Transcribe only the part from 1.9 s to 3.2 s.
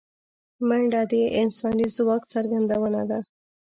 ځواک څرګندونه ده